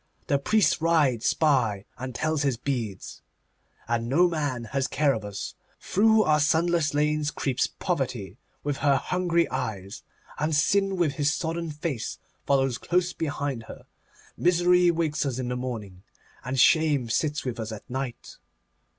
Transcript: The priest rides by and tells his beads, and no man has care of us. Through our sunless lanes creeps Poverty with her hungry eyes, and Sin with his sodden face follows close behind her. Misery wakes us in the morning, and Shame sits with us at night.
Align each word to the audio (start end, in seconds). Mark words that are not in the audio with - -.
The 0.25 0.39
priest 0.39 0.81
rides 0.81 1.35
by 1.35 1.85
and 1.95 2.15
tells 2.15 2.41
his 2.41 2.57
beads, 2.57 3.21
and 3.87 4.09
no 4.09 4.27
man 4.27 4.63
has 4.73 4.87
care 4.87 5.13
of 5.13 5.23
us. 5.23 5.53
Through 5.79 6.23
our 6.23 6.39
sunless 6.39 6.95
lanes 6.95 7.29
creeps 7.29 7.67
Poverty 7.67 8.39
with 8.63 8.77
her 8.77 8.95
hungry 8.95 9.47
eyes, 9.49 10.01
and 10.39 10.55
Sin 10.55 10.95
with 10.97 11.11
his 11.17 11.31
sodden 11.31 11.69
face 11.69 12.17
follows 12.47 12.79
close 12.79 13.13
behind 13.13 13.65
her. 13.65 13.85
Misery 14.35 14.89
wakes 14.89 15.23
us 15.23 15.37
in 15.37 15.49
the 15.49 15.55
morning, 15.55 16.01
and 16.43 16.59
Shame 16.59 17.07
sits 17.07 17.45
with 17.45 17.59
us 17.59 17.71
at 17.71 17.87
night. 17.87 18.37